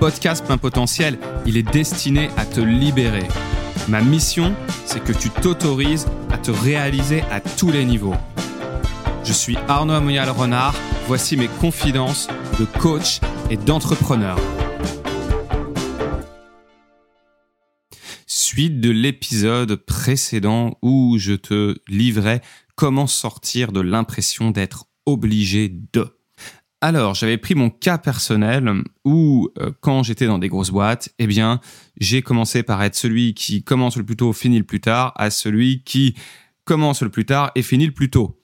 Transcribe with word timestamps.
podcast 0.00 0.46
Plein 0.46 0.56
Potentiel, 0.56 1.18
il 1.44 1.58
est 1.58 1.62
destiné 1.62 2.30
à 2.38 2.46
te 2.46 2.60
libérer. 2.60 3.28
Ma 3.86 4.00
mission, 4.00 4.56
c'est 4.86 5.04
que 5.04 5.12
tu 5.12 5.28
t'autorises 5.28 6.06
à 6.30 6.38
te 6.38 6.50
réaliser 6.50 7.20
à 7.30 7.40
tous 7.40 7.70
les 7.70 7.84
niveaux. 7.84 8.14
Je 9.24 9.34
suis 9.34 9.58
Arnaud 9.68 9.92
Amoyal 9.92 10.30
Renard, 10.30 10.74
voici 11.06 11.36
mes 11.36 11.48
confidences 11.48 12.28
de 12.58 12.64
coach 12.64 13.20
et 13.50 13.58
d'entrepreneur. 13.58 14.38
Suite 18.26 18.80
de 18.80 18.90
l'épisode 18.90 19.76
précédent 19.76 20.78
où 20.80 21.18
je 21.18 21.34
te 21.34 21.76
livrais 21.88 22.40
comment 22.74 23.06
sortir 23.06 23.70
de 23.70 23.80
l'impression 23.80 24.50
d'être 24.50 24.86
obligé 25.04 25.68
de. 25.92 26.19
Alors, 26.82 27.14
j'avais 27.14 27.36
pris 27.36 27.54
mon 27.54 27.68
cas 27.68 27.98
personnel 27.98 28.72
où, 29.04 29.50
euh, 29.58 29.70
quand 29.80 30.02
j'étais 30.02 30.26
dans 30.26 30.38
des 30.38 30.48
grosses 30.48 30.70
boîtes, 30.70 31.10
eh 31.18 31.26
bien, 31.26 31.60
j'ai 31.98 32.22
commencé 32.22 32.62
par 32.62 32.82
être 32.82 32.94
celui 32.94 33.34
qui 33.34 33.62
commence 33.62 33.98
le 33.98 34.04
plus 34.04 34.16
tôt, 34.16 34.32
finit 34.32 34.58
le 34.58 34.64
plus 34.64 34.80
tard, 34.80 35.12
à 35.16 35.28
celui 35.28 35.82
qui 35.84 36.14
commence 36.64 37.02
le 37.02 37.10
plus 37.10 37.26
tard 37.26 37.52
et 37.54 37.62
finit 37.62 37.84
le 37.84 37.92
plus 37.92 38.08
tôt. 38.08 38.40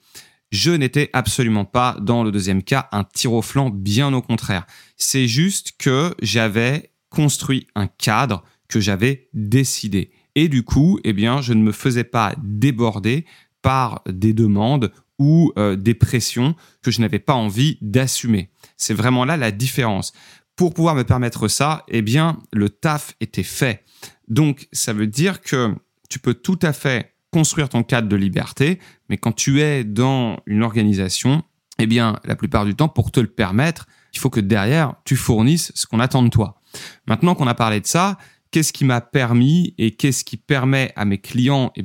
Je 0.51 0.71
n'étais 0.71 1.09
absolument 1.15 1.65
pas 1.65 1.97
dans 2.01 2.23
le 2.23 2.31
deuxième 2.31 2.63
cas 2.63 2.89
un 2.93 3.05
tir 3.05 3.33
au 3.33 3.41
flanc, 3.41 3.71
bien 3.71 4.13
au 4.13 4.21
contraire. 4.21 4.67
C'est 4.99 5.29
juste 5.29 5.73
que 5.79 6.15
j'avais 6.21 6.93
construit 7.09 7.67
un 7.75 7.87
cadre 7.87 8.45
que 8.69 8.81
j'avais 8.81 9.29
décidé. 9.33 10.11
Et 10.35 10.49
du 10.49 10.63
coup, 10.63 11.01
eh 11.05 11.15
bien, 11.15 11.41
je 11.41 11.55
ne 11.55 11.63
me 11.63 11.73
faisais 11.73 12.05
pas 12.05 12.35
déborder 12.43 13.25
par 13.63 14.03
des 14.07 14.35
demandes 14.35 14.93
ou 15.19 15.53
euh, 15.59 15.77
des 15.77 15.95
pressions 15.95 16.55
que 16.83 16.91
je 16.91 17.01
n'avais 17.01 17.19
pas 17.19 17.35
envie 17.35 17.79
d'assumer. 17.81 18.51
C'est 18.77 18.95
vraiment 18.95 19.25
là 19.25 19.37
la 19.37 19.51
différence. 19.51 20.13
Pour 20.57 20.75
pouvoir 20.75 20.95
me 20.95 21.05
permettre 21.05 21.49
ça, 21.49 21.85
eh 21.89 22.03
bien, 22.03 22.39
le 22.53 22.71
taf 22.71 23.15
était 23.21 23.43
fait. 23.43 23.85
Donc, 24.29 24.69
ça 24.73 24.93
veut 24.93 25.07
dire 25.07 25.41
que 25.41 25.75
tu 26.09 26.19
peux 26.19 26.35
tout 26.35 26.59
à 26.63 26.73
fait 26.73 27.15
construire 27.31 27.69
ton 27.69 27.83
cadre 27.83 28.09
de 28.09 28.17
liberté, 28.17 28.79
mais 29.09 29.19
quand 29.19 29.33
tu 29.33 29.61
es 29.61 29.85
dans 29.85 30.39
une 30.47 30.63
organisation, 30.63 31.43
eh 31.79 31.87
bien, 31.87 32.19
la 32.25 32.37
plupart 32.37 32.65
du 32.65 32.75
temps, 32.75 32.89
pour 32.89 33.11
te 33.11 33.21
le 33.21 33.27
permettre, 33.27 33.87
il 34.15 34.19
faut 34.19 34.31
que 34.31 34.41
derrière, 34.41 34.95
tu 35.05 35.17
fournisses 35.17 35.73
ce 35.75 35.87
qu'on 35.87 36.01
attend 36.01 36.23
de 36.23 36.31
toi. 36.31 36.61
Maintenant 37.07 37.35
qu'on 37.35 37.47
a 37.47 37.55
parlé 37.55 37.81
de 37.81 37.87
ça, 37.87 38.17
qu'est-ce 38.57 38.73
qui 38.73 38.87
m'a 38.87 39.03
permis 39.03 39.75
et 39.77 39.91
qu'est-ce 39.91 40.25
qui 40.25 40.39
permet 40.39 40.91
à 40.97 41.05
mes 41.05 41.19
clients 41.19 41.75
eh 41.77 41.85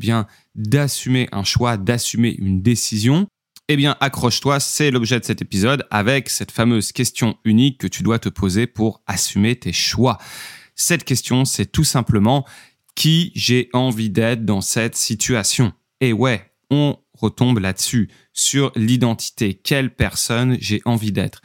d'assumer 0.55 1.27
un 1.33 1.43
choix, 1.43 1.75
d'assumer 1.75 2.33
une 2.39 2.61
décision? 2.61 3.27
Eh 3.67 3.75
bien, 3.75 3.97
accroche-toi, 3.99 4.61
c'est 4.61 4.89
l'objet 4.89 5.19
de 5.19 5.25
cet 5.25 5.41
épisode 5.41 5.85
avec 5.91 6.29
cette 6.29 6.49
fameuse 6.49 6.93
question 6.93 7.35
unique 7.43 7.77
que 7.77 7.87
tu 7.87 8.03
dois 8.03 8.19
te 8.19 8.29
poser 8.29 8.67
pour 8.67 9.03
assumer 9.05 9.57
tes 9.57 9.73
choix. 9.73 10.17
Cette 10.73 11.03
question, 11.03 11.43
c'est 11.43 11.69
tout 11.69 11.83
simplement 11.83 12.47
qui 12.95 13.33
j'ai 13.35 13.69
envie 13.73 14.09
d'être 14.09 14.45
dans 14.45 14.61
cette 14.61 14.95
situation? 14.95 15.73
Et 15.99 16.13
ouais, 16.13 16.53
on 16.69 16.95
retombe 17.11 17.59
là-dessus, 17.59 18.09
sur 18.31 18.71
l'identité, 18.77 19.55
quelle 19.55 19.93
personne 19.93 20.55
j'ai 20.61 20.81
envie 20.85 21.11
d'être? 21.11 21.41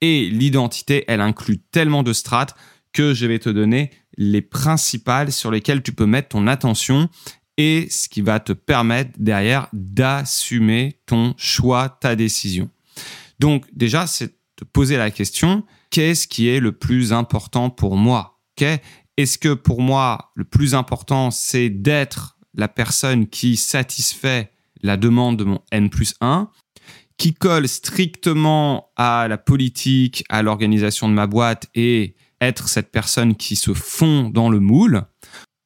Et 0.00 0.30
l'identité, 0.30 1.04
elle 1.06 1.20
inclut 1.20 1.58
tellement 1.70 2.02
de 2.02 2.14
strates 2.14 2.56
que 2.92 3.14
je 3.14 3.26
vais 3.26 3.38
te 3.38 3.48
donner 3.48 3.90
les 4.16 4.42
principales 4.42 5.32
sur 5.32 5.50
lesquelles 5.50 5.82
tu 5.82 5.92
peux 5.92 6.06
mettre 6.06 6.28
ton 6.28 6.46
attention 6.46 7.08
et 7.56 7.88
ce 7.90 8.08
qui 8.08 8.20
va 8.20 8.40
te 8.40 8.52
permettre 8.52 9.10
derrière 9.18 9.68
d'assumer 9.72 10.98
ton 11.06 11.34
choix, 11.36 11.88
ta 11.88 12.16
décision. 12.16 12.70
Donc 13.38 13.66
déjà, 13.72 14.06
c'est 14.06 14.34
te 14.56 14.64
poser 14.64 14.96
la 14.96 15.10
question, 15.10 15.64
qu'est-ce 15.90 16.26
qui 16.28 16.48
est 16.48 16.60
le 16.60 16.72
plus 16.72 17.12
important 17.12 17.70
pour 17.70 17.96
moi? 17.96 18.40
Est-ce 19.16 19.38
que 19.38 19.54
pour 19.54 19.80
moi, 19.80 20.32
le 20.34 20.44
plus 20.44 20.74
important, 20.74 21.30
c'est 21.30 21.70
d'être 21.70 22.36
la 22.54 22.68
personne 22.68 23.26
qui 23.26 23.56
satisfait 23.56 24.52
la 24.82 24.96
demande 24.96 25.38
de 25.38 25.44
mon 25.44 25.60
N 25.70 25.88
plus 25.90 26.14
1 26.20 26.50
qui 27.16 27.34
colle 27.34 27.68
strictement 27.68 28.92
à 28.96 29.28
la 29.28 29.36
politique, 29.36 30.24
à 30.30 30.42
l'organisation 30.42 31.06
de 31.06 31.12
ma 31.12 31.26
boîte 31.26 31.68
et 31.74 32.16
être 32.40 32.68
cette 32.68 32.90
personne 32.90 33.34
qui 33.34 33.56
se 33.56 33.74
fond 33.74 34.30
dans 34.30 34.50
le 34.50 34.60
moule 34.60 35.04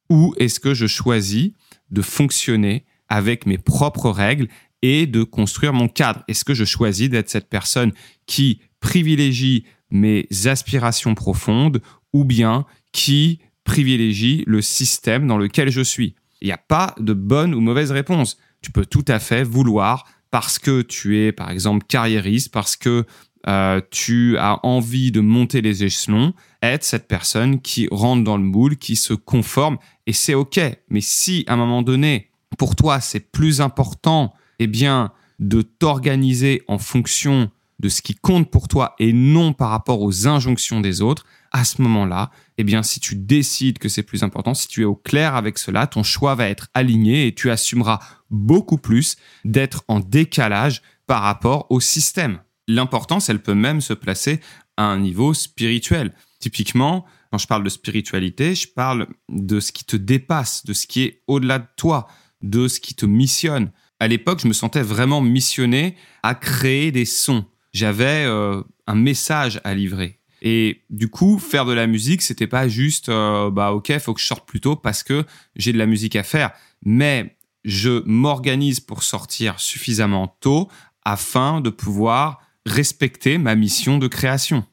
ou 0.09 0.33
est-ce 0.37 0.59
que 0.59 0.73
je 0.73 0.87
choisis 0.87 1.51
de 1.91 2.01
fonctionner 2.01 2.85
avec 3.07 3.45
mes 3.45 3.57
propres 3.57 4.09
règles 4.09 4.47
et 4.81 5.07
de 5.07 5.23
construire 5.23 5.73
mon 5.73 5.87
cadre? 5.87 6.23
Est-ce 6.27 6.45
que 6.45 6.53
je 6.53 6.65
choisis 6.65 7.09
d'être 7.09 7.29
cette 7.29 7.49
personne 7.49 7.91
qui 8.25 8.61
privilégie 8.79 9.65
mes 9.89 10.27
aspirations 10.45 11.15
profondes 11.15 11.81
ou 12.13 12.23
bien 12.23 12.65
qui 12.91 13.39
privilégie 13.63 14.43
le 14.45 14.61
système 14.61 15.27
dans 15.27 15.37
lequel 15.37 15.69
je 15.69 15.81
suis? 15.81 16.15
Il 16.41 16.45
n'y 16.47 16.51
a 16.51 16.57
pas 16.57 16.93
de 16.99 17.13
bonne 17.13 17.55
ou 17.55 17.61
mauvaise 17.61 17.91
réponse. 17.91 18.37
Tu 18.61 18.71
peux 18.71 18.85
tout 18.85 19.05
à 19.07 19.19
fait 19.19 19.43
vouloir 19.43 20.05
parce 20.29 20.59
que 20.59 20.81
tu 20.81 21.19
es 21.19 21.31
par 21.31 21.49
exemple 21.49 21.85
carriériste, 21.87 22.51
parce 22.51 22.75
que 22.75 23.05
euh, 23.47 23.81
tu 23.91 24.37
as 24.37 24.59
envie 24.65 25.11
de 25.11 25.19
monter 25.19 25.61
les 25.61 25.83
échelons, 25.83 26.33
être 26.61 26.83
cette 26.83 27.07
personne 27.07 27.61
qui 27.61 27.87
rentre 27.91 28.23
dans 28.23 28.37
le 28.37 28.43
moule, 28.43 28.77
qui 28.77 28.95
se 28.95 29.13
conforme, 29.13 29.77
et 30.07 30.13
c'est 30.13 30.33
OK. 30.33 30.59
Mais 30.89 31.01
si 31.01 31.43
à 31.47 31.53
un 31.53 31.57
moment 31.57 31.81
donné, 31.81 32.31
pour 32.57 32.75
toi, 32.75 32.99
c'est 32.99 33.31
plus 33.31 33.61
important, 33.61 34.33
eh 34.59 34.67
bien, 34.67 35.11
de 35.39 35.61
t'organiser 35.61 36.63
en 36.67 36.77
fonction 36.77 37.51
de 37.79 37.89
ce 37.89 38.01
qui 38.01 38.15
compte 38.15 38.49
pour 38.49 38.67
toi 38.67 38.95
et 38.99 39.11
non 39.11 39.53
par 39.53 39.69
rapport 39.69 40.01
aux 40.01 40.27
injonctions 40.27 40.79
des 40.79 41.01
autres, 41.01 41.25
à 41.51 41.63
ce 41.65 41.81
moment-là, 41.81 42.31
eh 42.57 42.63
bien, 42.63 42.83
si 42.83 42.99
tu 42.99 43.15
décides 43.15 43.79
que 43.79 43.89
c'est 43.89 44.03
plus 44.03 44.23
important, 44.23 44.53
si 44.53 44.67
tu 44.67 44.81
es 44.81 44.85
au 44.85 44.95
clair 44.95 45.35
avec 45.35 45.57
cela, 45.57 45.87
ton 45.87 46.03
choix 46.03 46.35
va 46.35 46.49
être 46.49 46.67
aligné 46.73 47.27
et 47.27 47.35
tu 47.35 47.51
assumeras 47.51 47.99
beaucoup 48.29 48.77
plus 48.77 49.17
d'être 49.43 49.83
en 49.87 49.99
décalage 49.99 50.81
par 51.05 51.21
rapport 51.21 51.67
au 51.69 51.79
système. 51.79 52.39
L'importance, 52.67 53.29
elle 53.29 53.41
peut 53.41 53.55
même 53.55 53.81
se 53.81 53.93
placer 53.93 54.39
à 54.77 54.85
un 54.85 54.99
niveau 54.99 55.33
spirituel. 55.33 56.13
Typiquement, 56.39 57.05
quand 57.31 57.37
je 57.37 57.47
parle 57.47 57.63
de 57.63 57.69
spiritualité, 57.69 58.55
je 58.55 58.67
parle 58.67 59.07
de 59.29 59.59
ce 59.59 59.71
qui 59.71 59.85
te 59.85 59.95
dépasse, 59.95 60.65
de 60.65 60.73
ce 60.73 60.87
qui 60.87 61.03
est 61.03 61.21
au-delà 61.27 61.59
de 61.59 61.67
toi, 61.77 62.07
de 62.41 62.67
ce 62.67 62.79
qui 62.79 62.95
te 62.95 63.05
missionne. 63.05 63.71
À 63.99 64.07
l'époque, 64.07 64.39
je 64.41 64.47
me 64.47 64.53
sentais 64.53 64.81
vraiment 64.81 65.21
missionné 65.21 65.95
à 66.23 66.35
créer 66.35 66.91
des 66.91 67.05
sons. 67.05 67.45
J'avais 67.73 68.25
euh, 68.25 68.61
un 68.87 68.95
message 68.95 69.61
à 69.63 69.73
livrer. 69.73 70.19
Et 70.41 70.83
du 70.89 71.09
coup, 71.09 71.39
faire 71.39 71.65
de 71.65 71.73
la 71.73 71.87
musique, 71.87 72.21
c'était 72.21 72.47
pas 72.47 72.67
juste, 72.67 73.09
euh, 73.09 73.49
bah 73.49 73.71
ok, 73.73 73.97
faut 73.99 74.13
que 74.13 74.21
je 74.21 74.25
sorte 74.25 74.47
plus 74.47 74.61
tôt 74.61 74.75
parce 74.75 75.01
que 75.01 75.25
j'ai 75.55 75.73
de 75.73 75.77
la 75.77 75.85
musique 75.85 76.15
à 76.15 76.23
faire. 76.23 76.51
Mais 76.83 77.35
je 77.63 78.03
m'organise 78.05 78.79
pour 78.79 79.03
sortir 79.03 79.59
suffisamment 79.59 80.27
tôt 80.27 80.69
afin 81.03 81.61
de 81.61 81.69
pouvoir 81.69 82.41
respecter 82.65 83.37
ma 83.37 83.55
mission 83.55 83.97
de 83.97 84.07
création. 84.07 84.65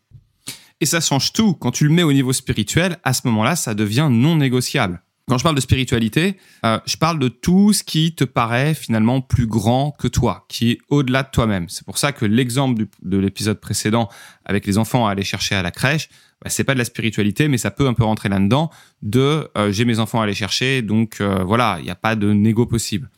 Et 0.81 0.87
ça 0.87 1.01
change 1.01 1.33
tout. 1.33 1.55
Quand 1.55 1.71
tu 1.71 1.85
le 1.85 1.91
mets 1.91 2.03
au 2.03 2.13
niveau 2.13 2.33
spirituel, 2.33 2.99
à 3.05 3.13
ce 3.13 3.27
moment-là, 3.27 3.55
ça 3.55 3.75
devient 3.75 4.09
non 4.11 4.37
négociable. 4.37 5.03
Quand 5.29 5.39
je 5.39 5.45
parle 5.45 5.55
de 5.55 5.61
spiritualité, 5.61 6.37
euh, 6.65 6.81
je 6.85 6.97
parle 6.97 7.21
de 7.21 7.29
tout 7.29 7.73
ce 7.73 7.85
qui 7.85 8.15
te 8.15 8.25
paraît 8.25 8.75
finalement 8.75 9.21
plus 9.21 9.47
grand 9.47 9.93
que 9.93 10.09
toi, 10.09 10.45
qui 10.49 10.73
est 10.73 10.79
au-delà 10.89 11.23
de 11.23 11.29
toi-même. 11.31 11.69
C'est 11.69 11.85
pour 11.85 11.97
ça 11.97 12.11
que 12.11 12.25
l'exemple 12.25 12.87
de 13.03 13.19
l'épisode 13.19 13.61
précédent 13.61 14.09
avec 14.45 14.67
les 14.67 14.79
enfants 14.79 15.07
à 15.07 15.13
aller 15.13 15.23
chercher 15.23 15.55
à 15.55 15.63
la 15.63 15.71
crèche, 15.71 16.09
bah, 16.43 16.51
c'est 16.51 16.65
pas 16.65 16.75
de 16.75 16.79
la 16.79 16.85
spiritualité, 16.85 17.47
mais 17.47 17.57
ça 17.57 17.71
peut 17.71 17.87
un 17.87 17.95
peu 17.95 18.03
rentrer 18.03 18.29
là-dedans. 18.29 18.71
De 19.03 19.49
euh, 19.57 19.71
j'ai 19.71 19.85
mes 19.85 20.01
enfants 20.01 20.21
à 20.21 20.25
aller 20.25 20.35
chercher, 20.35 20.83
donc 20.83 21.21
euh, 21.21 21.45
voilà, 21.45 21.77
il 21.79 21.85
n'y 21.85 21.91
a 21.91 21.95
pas 21.95 22.17
de 22.17 22.33
négo 22.33 22.67
possible. 22.67 23.09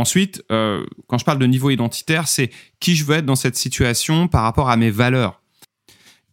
Ensuite, 0.00 0.42
euh, 0.50 0.86
quand 1.08 1.18
je 1.18 1.26
parle 1.26 1.38
de 1.38 1.44
niveau 1.44 1.68
identitaire, 1.68 2.26
c'est 2.26 2.48
qui 2.80 2.96
je 2.96 3.04
veux 3.04 3.16
être 3.16 3.26
dans 3.26 3.36
cette 3.36 3.56
situation 3.56 4.28
par 4.28 4.44
rapport 4.44 4.70
à 4.70 4.78
mes 4.78 4.90
valeurs. 4.90 5.42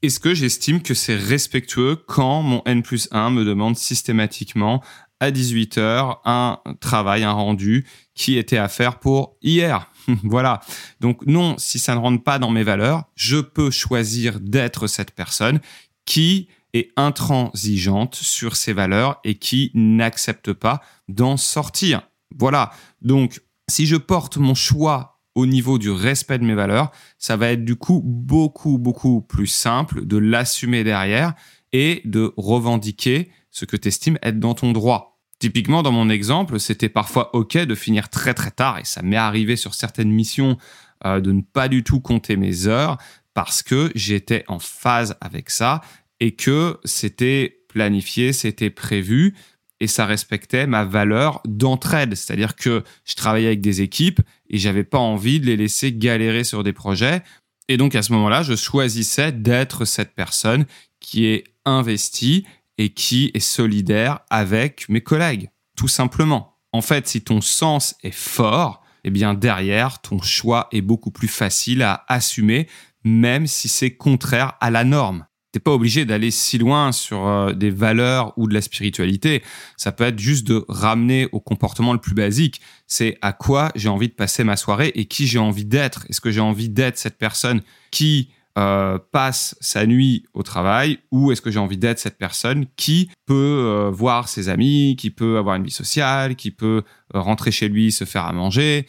Est-ce 0.02 0.22
que 0.22 0.34
j'estime 0.34 0.82
que 0.82 0.94
c'est 0.94 1.18
respectueux 1.18 1.98
quand 2.08 2.44
mon 2.44 2.62
N 2.66 2.82
plus 2.82 3.10
1 3.12 3.30
me 3.30 3.44
demande 3.44 3.76
systématiquement 3.76 4.82
à 5.20 5.32
18h 5.32 6.20
un 6.24 6.60
travail, 6.80 7.26
un 7.26 7.34
rendu 7.34 7.86
qui 8.16 8.38
était 8.38 8.56
à 8.58 8.70
faire 8.70 9.00
pour 9.00 9.36
hier? 9.42 9.92
Voilà. 10.24 10.62
Donc 11.02 11.26
non, 11.26 11.56
si 11.58 11.78
ça 11.78 11.94
ne 11.94 12.00
rentre 12.00 12.24
pas 12.24 12.40
dans 12.40 12.52
mes 12.52 12.64
valeurs, 12.64 13.04
je 13.16 13.36
peux 13.36 13.70
choisir 13.70 14.40
d'être 14.40 14.88
cette 14.88 15.12
personne 15.12 15.60
qui 16.06 16.48
est 16.74 16.94
intransigeante 16.96 18.16
sur 18.16 18.56
ses 18.56 18.72
valeurs 18.72 19.20
et 19.26 19.36
qui 19.36 19.72
n'accepte 19.74 20.54
pas 20.54 20.80
d'en 21.10 21.36
sortir. 21.36 22.04
Voilà. 22.34 22.72
Donc, 23.02 23.42
si 23.70 23.86
je 23.86 23.96
porte 23.96 24.38
mon 24.38 24.56
choix 24.56 25.20
au 25.36 25.46
niveau 25.46 25.78
du 25.78 25.92
respect 25.92 26.40
de 26.40 26.44
mes 26.44 26.56
valeurs, 26.56 26.92
ça 27.20 27.38
va 27.38 27.52
être 27.52 27.64
du 27.64 27.76
coup 27.76 28.02
beaucoup, 28.04 28.78
beaucoup 28.78 29.22
plus 29.22 29.48
simple 29.48 30.06
de 30.06 30.18
l'assumer 30.18 30.84
derrière 30.84 31.34
et 31.74 32.02
de 32.06 32.34
revendiquer 32.38 33.30
ce 33.52 33.66
que 33.66 33.76
tu 33.78 33.90
estimes 33.90 34.18
être 34.24 34.40
dans 34.40 34.56
ton 34.56 34.72
droit. 34.72 35.20
Typiquement, 35.40 35.84
dans 35.84 35.92
mon 35.92 36.10
exemple, 36.10 36.60
c'était 36.60 36.90
parfois 36.90 37.36
OK 37.36 37.56
de 37.56 37.76
finir 37.76 38.10
très 38.10 38.34
très 38.34 38.50
tard 38.50 38.80
et 38.80 38.86
ça 38.86 39.04
m'est 39.04 39.18
arrivé 39.18 39.56
sur 39.56 39.76
certaines 39.76 40.10
missions 40.10 40.58
euh, 41.06 41.22
de 41.22 41.32
ne 41.32 41.42
pas 41.42 41.68
du 41.68 41.84
tout 41.84 42.00
compter 42.00 42.38
mes 42.38 42.66
heures 42.66 42.98
parce 43.36 43.62
que 43.62 43.92
j'étais 43.94 44.44
en 44.48 44.58
phase 44.58 45.16
avec 45.22 45.52
ça 45.52 45.82
et 46.20 46.32
que 46.32 46.80
c'était 46.84 47.60
planifié, 47.68 48.34
c'était 48.34 48.72
prévu 48.72 49.36
et 49.80 49.88
ça 49.88 50.06
respectait 50.06 50.68
ma 50.68 50.84
valeur 50.86 51.42
d'entraide. 51.46 52.16
C'est-à-dire 52.16 52.56
que 52.56 52.84
je 53.06 53.16
travaillais 53.16 53.48
avec 53.48 53.62
des 53.62 53.82
équipes 53.82 54.22
et 54.50 54.58
j'avais 54.58 54.84
pas 54.84 54.98
envie 54.98 55.40
de 55.40 55.46
les 55.46 55.58
laisser 55.58 55.94
galérer 55.94 56.44
sur 56.44 56.64
des 56.64 56.74
projets. 56.74 57.22
Et 57.68 57.78
donc 57.78 57.96
à 57.96 58.02
ce 58.02 58.14
moment-là, 58.14 58.44
je 58.44 58.56
choisissais 58.56 59.32
d'être 59.32 59.86
cette 59.86 60.16
personne 60.16 60.66
qui 61.00 61.26
est 61.26 61.44
investie 61.66 62.46
et 62.78 62.90
qui 62.90 63.32
est 63.34 63.40
solidaire 63.40 64.20
avec 64.30 64.88
mes 64.90 65.02
collègues, 65.02 65.50
tout 65.76 65.88
simplement. 65.88 66.58
En 66.72 66.82
fait, 66.82 67.08
si 67.08 67.22
ton 67.22 67.42
sens 67.42 67.96
est 68.04 68.12
fort, 68.12 68.84
eh 69.04 69.10
bien 69.10 69.34
derrière, 69.34 70.00
ton 70.00 70.22
choix 70.22 70.68
est 70.72 70.82
beaucoup 70.82 71.12
plus 71.12 71.28
facile 71.28 71.82
à 71.82 72.06
assumer, 72.08 72.68
même 73.04 73.48
si 73.48 73.68
c'est 73.70 73.92
contraire 73.92 74.54
à 74.60 74.70
la 74.70 74.84
norme. 74.84 75.26
T'es 75.58 75.64
pas 75.64 75.74
obligé 75.74 76.06
d'aller 76.06 76.30
si 76.30 76.60
loin 76.60 76.92
sur 76.92 77.26
euh, 77.26 77.52
des 77.52 77.72
valeurs 77.72 78.32
ou 78.38 78.48
de 78.48 78.54
la 78.54 78.62
spiritualité. 78.62 79.42
Ça 79.76 79.92
peut 79.92 80.04
être 80.04 80.20
juste 80.20 80.46
de 80.46 80.64
ramener 80.68 81.28
au 81.32 81.40
comportement 81.40 81.94
le 81.94 82.00
plus 82.00 82.14
basique. 82.14 82.62
C'est 82.86 83.18
à 83.24 83.34
quoi 83.34 83.72
j'ai 83.74 83.90
envie 83.90 84.08
de 84.08 84.14
passer 84.14 84.44
ma 84.44 84.56
soirée 84.56 84.92
et 84.94 85.06
qui 85.06 85.26
j'ai 85.26 85.40
envie 85.40 85.66
d'être. 85.66 86.06
Est-ce 86.10 86.22
que 86.22 86.30
j'ai 86.30 86.42
envie 86.42 86.70
d'être 86.70 87.00
cette 87.00 87.18
personne 87.18 87.62
qui 87.90 88.30
euh, 88.60 89.00
passe 89.12 89.56
sa 89.60 89.88
nuit 89.88 90.26
au 90.36 90.44
travail 90.44 91.00
ou 91.12 91.32
est-ce 91.32 91.42
que 91.42 91.50
j'ai 91.50 91.58
envie 91.58 91.78
d'être 91.78 91.98
cette 91.98 92.20
personne 92.20 92.68
qui 92.76 93.10
peut 93.26 93.34
euh, 93.66 93.90
voir 93.90 94.30
ses 94.30 94.50
amis, 94.50 94.96
qui 94.96 95.10
peut 95.10 95.40
avoir 95.40 95.56
une 95.56 95.64
vie 95.64 95.72
sociale, 95.72 96.36
qui 96.36 96.52
peut 96.52 96.84
rentrer 97.16 97.50
chez 97.50 97.68
lui, 97.68 97.92
se 97.92 98.06
faire 98.06 98.26
à 98.26 98.32
manger, 98.32 98.86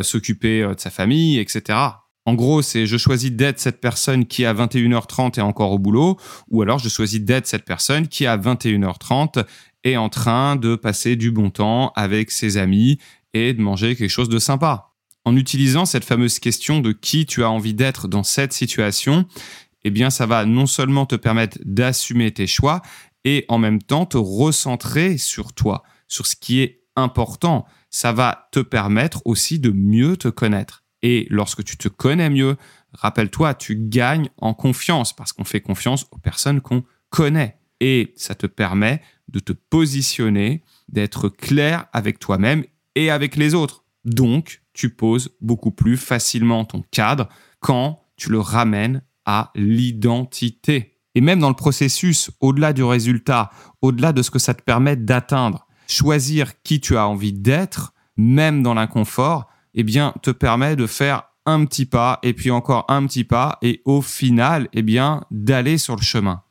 s'occuper 0.00 0.62
de 0.62 0.80
sa 0.80 0.88
famille, 0.88 1.38
etc. 1.38 1.76
En 2.28 2.34
gros, 2.34 2.60
c'est 2.60 2.84
je 2.84 2.98
choisis 2.98 3.32
d'être 3.32 3.58
cette 3.58 3.80
personne 3.80 4.26
qui 4.26 4.44
à 4.44 4.52
21h30 4.52 5.38
est 5.38 5.40
encore 5.40 5.72
au 5.72 5.78
boulot 5.78 6.18
ou 6.50 6.60
alors 6.60 6.78
je 6.78 6.90
choisis 6.90 7.22
d'être 7.22 7.46
cette 7.46 7.64
personne 7.64 8.06
qui 8.06 8.26
à 8.26 8.36
21h30 8.36 9.46
est 9.84 9.96
en 9.96 10.10
train 10.10 10.54
de 10.56 10.76
passer 10.76 11.16
du 11.16 11.30
bon 11.30 11.48
temps 11.48 11.90
avec 11.96 12.30
ses 12.30 12.58
amis 12.58 12.98
et 13.32 13.54
de 13.54 13.62
manger 13.62 13.96
quelque 13.96 14.10
chose 14.10 14.28
de 14.28 14.38
sympa 14.38 14.90
en 15.24 15.36
utilisant 15.36 15.86
cette 15.86 16.04
fameuse 16.04 16.38
question 16.38 16.80
de 16.80 16.92
qui 16.92 17.24
tu 17.24 17.44
as 17.44 17.50
envie 17.50 17.72
d'être 17.72 18.08
dans 18.08 18.24
cette 18.24 18.52
situation, 18.52 19.24
eh 19.84 19.90
bien, 19.90 20.10
ça 20.10 20.26
va 20.26 20.44
non 20.44 20.66
seulement 20.66 21.06
te 21.06 21.16
permettre 21.16 21.56
d'assumer 21.64 22.30
tes 22.30 22.46
choix 22.46 22.82
et 23.24 23.46
en 23.48 23.56
même 23.56 23.80
temps 23.80 24.04
te 24.04 24.18
recentrer 24.18 25.16
sur 25.16 25.54
toi, 25.54 25.82
sur 26.08 26.26
ce 26.26 26.36
qui 26.36 26.60
est 26.60 26.82
important. 26.94 27.64
Ça 27.88 28.12
va 28.12 28.50
te 28.52 28.60
permettre 28.60 29.22
aussi 29.24 29.58
de 29.58 29.70
mieux 29.70 30.18
te 30.18 30.28
connaître. 30.28 30.84
Et 31.02 31.26
lorsque 31.30 31.64
tu 31.64 31.76
te 31.76 31.88
connais 31.88 32.30
mieux, 32.30 32.56
rappelle-toi, 32.92 33.54
tu 33.54 33.76
gagnes 33.76 34.30
en 34.38 34.54
confiance 34.54 35.14
parce 35.14 35.32
qu'on 35.32 35.44
fait 35.44 35.60
confiance 35.60 36.06
aux 36.10 36.18
personnes 36.18 36.60
qu'on 36.60 36.84
connaît. 37.10 37.58
Et 37.80 38.12
ça 38.16 38.34
te 38.34 38.46
permet 38.46 39.02
de 39.28 39.38
te 39.38 39.52
positionner, 39.52 40.62
d'être 40.88 41.28
clair 41.28 41.86
avec 41.92 42.18
toi-même 42.18 42.64
et 42.94 43.10
avec 43.10 43.36
les 43.36 43.54
autres. 43.54 43.84
Donc, 44.04 44.62
tu 44.72 44.90
poses 44.90 45.30
beaucoup 45.40 45.70
plus 45.70 45.96
facilement 45.96 46.64
ton 46.64 46.82
cadre 46.90 47.28
quand 47.60 48.04
tu 48.16 48.30
le 48.30 48.40
ramènes 48.40 49.02
à 49.24 49.50
l'identité. 49.54 50.96
Et 51.14 51.20
même 51.20 51.40
dans 51.40 51.48
le 51.48 51.54
processus, 51.54 52.30
au-delà 52.40 52.72
du 52.72 52.82
résultat, 52.82 53.50
au-delà 53.82 54.12
de 54.12 54.22
ce 54.22 54.30
que 54.30 54.38
ça 54.38 54.54
te 54.54 54.62
permet 54.62 54.96
d'atteindre, 54.96 55.66
choisir 55.88 56.62
qui 56.62 56.80
tu 56.80 56.96
as 56.96 57.06
envie 57.06 57.32
d'être, 57.32 57.92
même 58.16 58.62
dans 58.62 58.74
l'inconfort, 58.74 59.48
eh 59.78 59.84
bien, 59.84 60.12
te 60.22 60.30
permet 60.30 60.74
de 60.74 60.86
faire 60.86 61.22
un 61.46 61.64
petit 61.64 61.86
pas 61.86 62.18
et 62.24 62.34
puis 62.34 62.50
encore 62.50 62.84
un 62.88 63.06
petit 63.06 63.24
pas 63.24 63.58
et 63.62 63.80
au 63.84 64.02
final, 64.02 64.68
eh 64.72 64.82
bien, 64.82 65.24
d'aller 65.30 65.78
sur 65.78 65.94
le 65.94 66.02
chemin. 66.02 66.42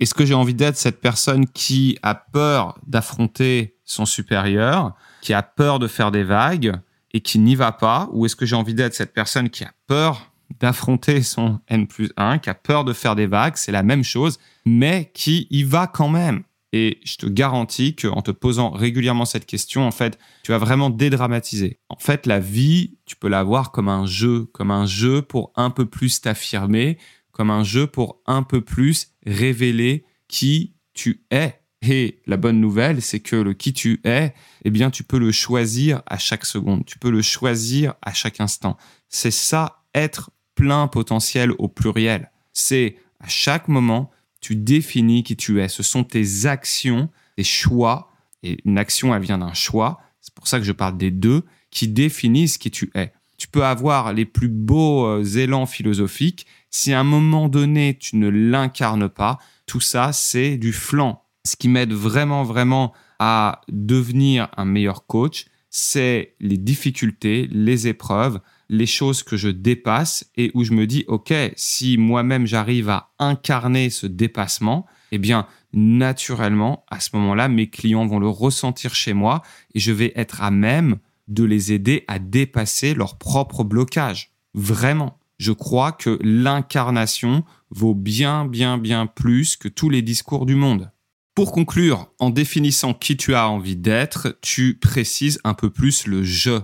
Est-ce 0.00 0.12
que 0.12 0.26
j'ai 0.26 0.34
envie 0.34 0.54
d'être 0.54 0.76
cette 0.76 1.00
personne 1.00 1.46
qui 1.46 1.98
a 2.02 2.14
peur 2.14 2.78
d'affronter 2.86 3.78
son 3.84 4.04
supérieur, 4.04 4.94
qui 5.22 5.32
a 5.32 5.42
peur 5.42 5.78
de 5.78 5.88
faire 5.88 6.10
des 6.10 6.24
vagues, 6.24 6.74
et 7.14 7.20
qui 7.22 7.38
n'y 7.38 7.54
va 7.54 7.72
pas? 7.72 8.10
Ou 8.12 8.26
est-ce 8.26 8.36
que 8.36 8.44
j'ai 8.44 8.56
envie 8.56 8.74
d'être 8.74 8.94
cette 8.94 9.14
personne 9.14 9.48
qui 9.48 9.64
a 9.64 9.72
peur 9.86 10.30
d'affronter 10.60 11.22
son 11.22 11.60
N 11.68 11.86
plus 11.86 12.12
1, 12.18 12.38
qui 12.38 12.50
a 12.50 12.54
peur 12.54 12.84
de 12.84 12.92
faire 12.92 13.16
des 13.16 13.26
vagues, 13.26 13.56
c'est 13.56 13.72
la 13.72 13.82
même 13.82 14.04
chose, 14.04 14.38
mais 14.66 15.10
qui 15.14 15.46
y 15.50 15.62
va 15.62 15.86
quand 15.86 16.10
même 16.10 16.42
et 16.76 16.98
je 17.04 17.18
te 17.18 17.26
garantis 17.26 17.94
qu'en 17.94 18.20
te 18.20 18.32
posant 18.32 18.70
régulièrement 18.70 19.26
cette 19.26 19.46
question, 19.46 19.86
en 19.86 19.92
fait, 19.92 20.18
tu 20.42 20.50
vas 20.50 20.58
vraiment 20.58 20.90
dédramatiser. 20.90 21.78
En 21.88 22.00
fait, 22.00 22.26
la 22.26 22.40
vie, 22.40 22.98
tu 23.06 23.14
peux 23.14 23.28
la 23.28 23.44
voir 23.44 23.70
comme 23.70 23.88
un 23.88 24.06
jeu, 24.06 24.46
comme 24.46 24.72
un 24.72 24.84
jeu 24.84 25.22
pour 25.22 25.52
un 25.54 25.70
peu 25.70 25.86
plus 25.86 26.20
t'affirmer, 26.20 26.98
comme 27.30 27.50
un 27.50 27.62
jeu 27.62 27.86
pour 27.86 28.20
un 28.26 28.42
peu 28.42 28.60
plus 28.60 29.12
révéler 29.24 30.04
qui 30.26 30.74
tu 30.94 31.24
es. 31.30 31.60
Et 31.82 32.20
la 32.26 32.36
bonne 32.36 32.58
nouvelle, 32.58 33.02
c'est 33.02 33.20
que 33.20 33.36
le 33.36 33.54
qui 33.54 33.72
tu 33.72 34.00
es, 34.02 34.34
eh 34.64 34.70
bien, 34.70 34.90
tu 34.90 35.04
peux 35.04 35.20
le 35.20 35.30
choisir 35.30 36.02
à 36.06 36.18
chaque 36.18 36.44
seconde. 36.44 36.84
Tu 36.86 36.98
peux 36.98 37.10
le 37.10 37.22
choisir 37.22 37.94
à 38.02 38.12
chaque 38.12 38.40
instant. 38.40 38.76
C'est 39.08 39.30
ça, 39.30 39.84
être 39.94 40.32
plein 40.56 40.88
potentiel 40.88 41.52
au 41.58 41.68
pluriel. 41.68 42.32
C'est 42.52 42.96
à 43.20 43.28
chaque 43.28 43.68
moment, 43.68 44.10
tu 44.44 44.56
définis 44.56 45.22
qui 45.22 45.36
tu 45.36 45.62
es. 45.62 45.68
Ce 45.68 45.82
sont 45.82 46.04
tes 46.04 46.44
actions, 46.44 47.08
tes 47.36 47.44
choix. 47.44 48.12
Et 48.42 48.58
une 48.66 48.76
action, 48.76 49.14
elle 49.14 49.22
vient 49.22 49.38
d'un 49.38 49.54
choix. 49.54 50.00
C'est 50.20 50.34
pour 50.34 50.48
ça 50.48 50.58
que 50.58 50.64
je 50.64 50.72
parle 50.72 50.98
des 50.98 51.10
deux 51.10 51.44
qui 51.70 51.88
définissent 51.88 52.58
qui 52.58 52.70
tu 52.70 52.90
es. 52.94 53.12
Tu 53.38 53.48
peux 53.48 53.64
avoir 53.64 54.12
les 54.12 54.26
plus 54.26 54.48
beaux 54.48 55.06
euh, 55.06 55.24
élans 55.24 55.66
philosophiques. 55.66 56.46
Si 56.70 56.92
à 56.92 57.00
un 57.00 57.04
moment 57.04 57.48
donné, 57.48 57.96
tu 57.98 58.16
ne 58.16 58.28
l'incarnes 58.28 59.08
pas, 59.08 59.38
tout 59.66 59.80
ça, 59.80 60.12
c'est 60.12 60.58
du 60.58 60.72
flanc 60.72 61.24
ce 61.46 61.56
qui 61.56 61.68
m'aide 61.68 61.92
vraiment, 61.92 62.42
vraiment 62.42 62.92
à 63.18 63.60
devenir 63.68 64.48
un 64.56 64.64
meilleur 64.64 65.06
coach, 65.06 65.46
c'est 65.70 66.34
les 66.40 66.56
difficultés, 66.56 67.48
les 67.50 67.88
épreuves, 67.88 68.40
les 68.68 68.86
choses 68.86 69.22
que 69.22 69.36
je 69.36 69.48
dépasse 69.48 70.30
et 70.36 70.50
où 70.54 70.64
je 70.64 70.72
me 70.72 70.86
dis, 70.86 71.04
OK, 71.08 71.32
si 71.56 71.98
moi-même 71.98 72.46
j'arrive 72.46 72.88
à 72.88 73.12
incarner 73.18 73.90
ce 73.90 74.06
dépassement, 74.06 74.86
eh 75.12 75.18
bien, 75.18 75.46
naturellement, 75.72 76.84
à 76.90 77.00
ce 77.00 77.10
moment-là, 77.14 77.48
mes 77.48 77.68
clients 77.68 78.06
vont 78.06 78.18
le 78.18 78.28
ressentir 78.28 78.94
chez 78.94 79.12
moi 79.12 79.42
et 79.74 79.80
je 79.80 79.92
vais 79.92 80.12
être 80.16 80.42
à 80.42 80.50
même 80.50 80.98
de 81.28 81.44
les 81.44 81.72
aider 81.72 82.04
à 82.08 82.18
dépasser 82.18 82.94
leur 82.94 83.18
propre 83.18 83.64
blocage. 83.64 84.32
Vraiment. 84.54 85.18
Je 85.38 85.52
crois 85.52 85.90
que 85.90 86.18
l'incarnation 86.22 87.44
vaut 87.70 87.94
bien, 87.94 88.44
bien, 88.44 88.78
bien 88.78 89.06
plus 89.06 89.56
que 89.56 89.68
tous 89.68 89.90
les 89.90 90.00
discours 90.00 90.46
du 90.46 90.54
monde. 90.54 90.92
Pour 91.34 91.50
conclure, 91.50 92.12
en 92.20 92.30
définissant 92.30 92.94
qui 92.94 93.16
tu 93.16 93.34
as 93.34 93.48
envie 93.48 93.74
d'être, 93.74 94.38
tu 94.40 94.78
précises 94.78 95.40
un 95.42 95.54
peu 95.54 95.70
plus 95.70 96.06
le 96.06 96.22
je. 96.22 96.60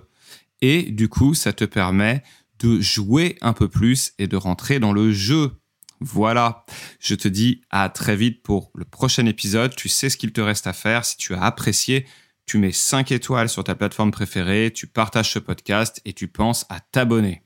Et 0.63 0.83
du 0.91 1.09
coup, 1.09 1.35
ça 1.35 1.53
te 1.53 1.65
permet 1.65 2.23
de 2.59 2.81
jouer 2.81 3.37
un 3.41 3.53
peu 3.53 3.69
plus 3.69 4.13
et 4.19 4.27
de 4.27 4.37
rentrer 4.37 4.79
dans 4.79 4.93
le 4.93 5.13
jeu. 5.13 5.53
Voilà, 6.01 6.65
je 6.99 7.15
te 7.15 7.29
dis 7.29 7.63
à 7.71 7.89
très 7.91 8.17
vite 8.17 8.43
pour 8.43 8.71
le 8.75 8.85
prochain 8.85 9.27
épisode. 9.27 9.75
Tu 9.75 9.89
sais 9.89 10.09
ce 10.09 10.17
qu'il 10.17 10.33
te 10.33 10.41
reste 10.41 10.67
à 10.67 10.73
faire. 10.73 11.05
Si 11.05 11.17
tu 11.17 11.35
as 11.35 11.43
apprécié, 11.43 12.07
tu 12.47 12.59
mets 12.59 12.73
5 12.73 13.13
étoiles 13.13 13.49
sur 13.49 13.65
ta 13.65 13.75
plateforme 13.75 14.11
préférée, 14.11 14.73
tu 14.75 14.87
partages 14.87 15.33
ce 15.33 15.39
podcast 15.39 16.01
et 16.05 16.13
tu 16.13 16.27
penses 16.27 16.67
à 16.69 16.81
t'abonner. 16.81 17.43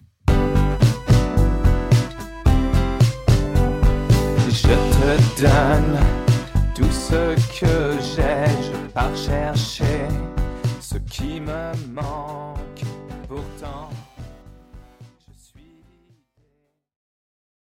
Je 4.48 4.62
te 4.62 5.42
donne 5.42 6.00
tout 6.74 6.90
ce 6.90 7.34
que 7.60 7.98
j'ai, 8.00 8.46
je 8.62 9.26
chercher 9.26 10.08
ce 10.80 10.96
qui 10.98 11.40
me 11.40 11.72
manque. 11.92 12.53